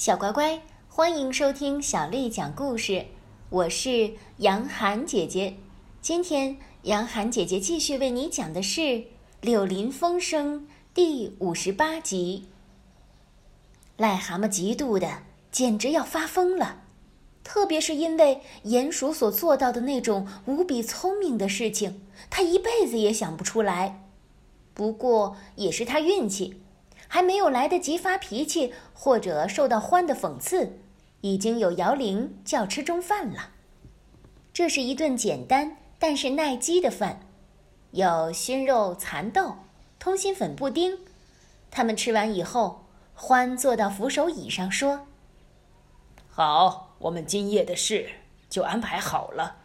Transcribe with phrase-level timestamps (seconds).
[0.00, 3.04] 小乖乖，欢迎收听小丽讲故事。
[3.50, 5.58] 我是杨涵姐姐。
[6.00, 8.80] 今天，杨涵姐姐继续为你讲的是
[9.42, 10.60] 《柳林风声》
[10.94, 12.46] 第五十八集。
[13.98, 15.18] 癞蛤蟆嫉妒的
[15.52, 16.84] 简直要发疯了，
[17.44, 24.08] 特别是因为鼹鼠所做到的那种无比聪明的事情，他一辈子也想不出来。
[24.72, 26.62] 不过，也是他运气。
[27.12, 30.78] 还没有来得及发脾气，或者受到欢的讽刺，
[31.22, 33.50] 已经有摇铃叫吃中饭了。
[34.52, 37.26] 这是一顿简单但是耐饥的饭，
[37.90, 39.56] 有熏肉蚕豆、
[39.98, 41.00] 通心粉布丁。
[41.68, 45.08] 他们吃完以后，欢坐到扶手椅上说
[46.30, 48.08] ：“好，我们今夜的事
[48.48, 49.56] 就安排好了。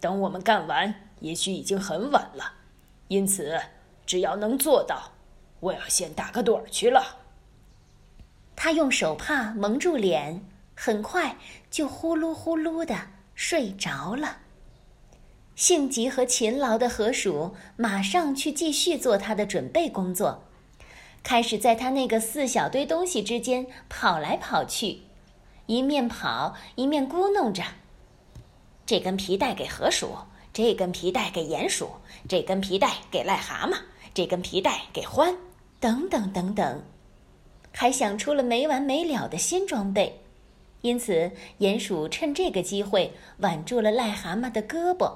[0.00, 2.54] 等我们干完，也许已经很晚了。
[3.08, 3.60] 因此，
[4.06, 5.12] 只要能做到。”
[5.60, 7.18] 我要先打个盹儿去了。
[8.56, 10.44] 他用手帕蒙住脸，
[10.74, 11.36] 很快
[11.70, 14.38] 就呼噜呼噜的睡着了。
[15.54, 20.44] 性急和勤劳的河鼠马上去继续做他的准备工作，
[21.24, 25.02] 开始在他那个四小堆东西之间跑来跑去，
[25.66, 27.64] 一面跑一面咕哝着
[28.86, 30.16] ：“这根皮带给河鼠，
[30.52, 31.90] 这根皮带给鼹鼠，
[32.28, 33.78] 这根皮带给癞蛤蟆，
[34.14, 35.36] 这根皮带给獾。”
[35.80, 36.82] 等等等等，
[37.72, 40.20] 还想出了没完没了的新装备，
[40.80, 45.12] 因此鼹鼠趁这个机会挽住了癞蛤蟆的胳膊，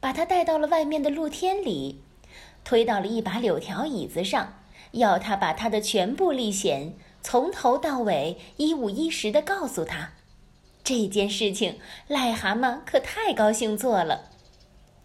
[0.00, 2.00] 把它带到了外面的露天里，
[2.64, 4.54] 推到了一把柳条椅子上，
[4.92, 10.12] 要他把他的全部历险从头到尾一五一十的告诉他。
[10.82, 11.78] 这件事情，
[12.08, 14.30] 癞蛤蟆可太高兴做了。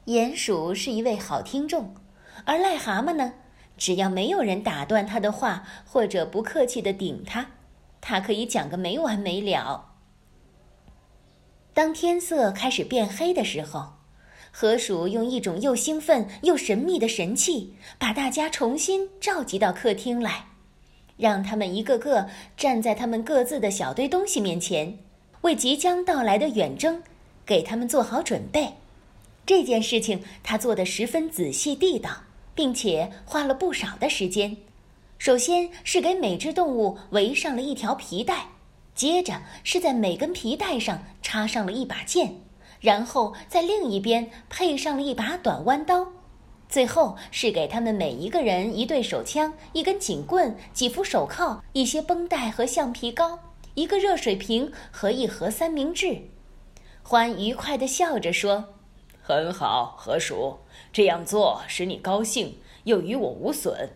[0.05, 1.93] 鼹鼠是一位好听众，
[2.45, 3.33] 而癞蛤蟆呢？
[3.77, 7.47] 只要没有人打断他的话，或者不客气的顶他，
[7.99, 9.89] 他可以讲个没完没了。
[11.73, 13.93] 当天色开始变黑的时候，
[14.51, 20.45] 河鼠用一种又兴奋又神秘的神气，把大家重新召集到客厅来，
[21.17, 24.99] 让他们一个个站在他们各自的小堆东西面前，
[25.41, 27.01] 为即将到来的远征
[27.43, 28.75] 给他们做好准备。
[29.45, 32.11] 这件事情他做得十分仔细地道。
[32.55, 34.57] 并且花了不少的时间。
[35.17, 38.47] 首先是给每只动物围上了一条皮带，
[38.93, 42.35] 接着是在每根皮带上插上了一把剑，
[42.81, 46.07] 然后在另一边配上了一把短弯刀，
[46.67, 53.39] 最后是给他们每一个人一对手枪、一根警棍、几副手铐、一些绷带和橡皮膏、
[53.75, 56.17] 一个热水瓶和一盒三明治。
[57.01, 58.65] 欢愉快地笑着说。
[59.25, 60.59] 很好，河鼠，
[60.91, 63.91] 这样做使你高兴，又与我无损。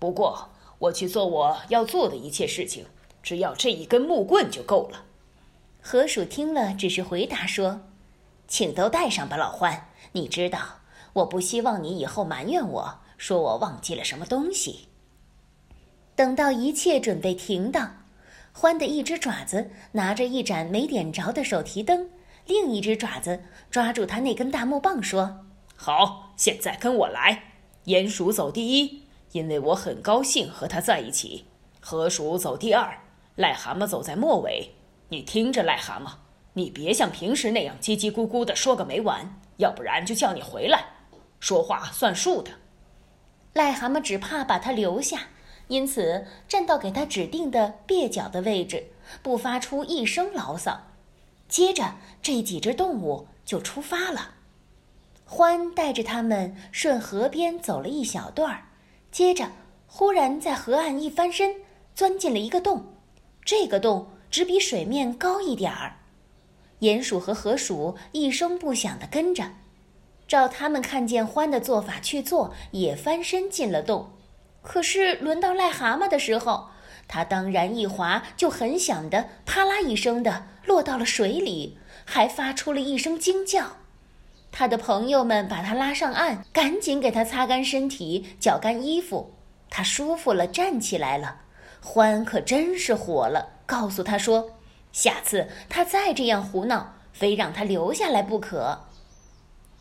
[0.00, 0.48] 不过，
[0.80, 2.86] 我去做我要做的一切事情，
[3.22, 5.04] 只要这一根木棍就够了。
[5.80, 7.82] 河鼠听了，只是回答说
[8.48, 9.88] ：“请都带上吧，老欢。
[10.10, 10.80] 你知道，
[11.12, 14.88] 我不希望你以后埋怨我说我忘记了什么东西。”
[16.16, 18.04] 等到一切准备停当，
[18.52, 22.10] 欢的一只爪子拿着一盏没点着的手提灯。
[22.46, 25.44] 另一只爪子抓住他那根大木棒，说
[25.76, 27.44] ：“好，现在跟我来。
[27.86, 31.46] 鼹鼠走第一，因为我很高兴和他在一起。
[31.80, 32.98] 河鼠走第二，
[33.36, 34.74] 癞蛤蟆走在末尾。
[35.08, 36.12] 你听着，癞蛤蟆，
[36.54, 40.84] 你别像平时那样叽叽咕咕的说个没完，要不然就叫你回来。
[41.40, 42.52] 说话算数的。”
[43.54, 45.28] 癞蛤蟆只怕把他留下，
[45.68, 48.88] 因此站到给他指定的蹩脚的位置，
[49.22, 50.91] 不发出一声牢骚。
[51.52, 54.36] 接着，这几只动物就出发了。
[55.28, 58.68] 獾带着他们顺河边走了一小段儿，
[59.10, 59.52] 接着
[59.86, 61.56] 忽然在河岸一翻身，
[61.94, 62.94] 钻进了一个洞。
[63.44, 65.98] 这个洞只比水面高一点儿。
[66.80, 69.50] 鼹鼠和河鼠一声不响地跟着，
[70.26, 74.12] 照他们看见獾的做法去做，也翻身进了洞。
[74.62, 76.70] 可是轮到癞蛤蟆的时候，
[77.08, 80.46] 他当然一滑，就很响的啪啦一声的。
[80.64, 83.78] 落到了水里，还发出了一声惊叫。
[84.52, 89.34] 他的朋友们把他拉上岸，赶紧给他擦干身体、绞干衣服。
[89.68, 91.40] 他舒服了，站起来了。
[91.80, 94.52] 欢可真是火了，告诉他说
[94.92, 98.84] ：“下次他再这样胡闹，非让他留下来不可。”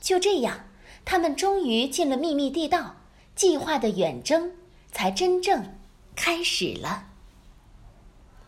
[0.02, 0.62] 就这样，
[1.06, 2.96] 他们终于进了秘密地道，
[3.36, 4.54] 计划的远征
[4.92, 5.76] 才真正
[6.16, 7.10] 开始了。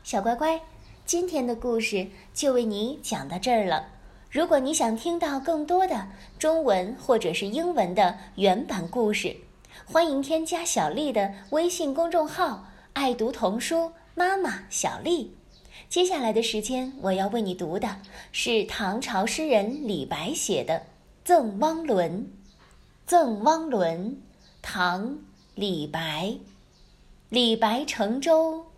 [0.04, 0.62] 小乖乖。
[1.06, 3.88] 今天的故事就为你讲到这儿了。
[4.30, 6.08] 如果你想听到更多的
[6.38, 9.38] 中文或者是英文的原版故事，
[9.86, 15.36] 欢迎添加小丽的微信公众号“爱读童书妈妈小丽”。
[15.88, 17.98] 接下来的时间，我要为你读的
[18.32, 20.76] 是唐朝诗人李白写的
[21.24, 22.12] 《赠汪伦》。
[23.06, 24.12] 《赠汪伦》，
[24.62, 25.12] 唐·
[25.56, 26.36] 李白。
[27.30, 28.66] 李白乘舟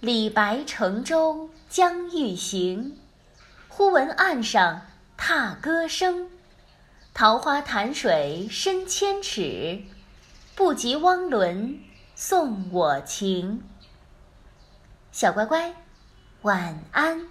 [0.00, 2.96] 李白乘舟将欲行，
[3.66, 4.82] 忽闻岸上
[5.16, 6.30] 踏歌声，
[7.12, 9.82] 桃花潭水深千尺，
[10.54, 11.80] 不及汪伦
[12.14, 13.64] 送我情。
[15.10, 15.74] 小乖乖，
[16.42, 17.26] 晚安。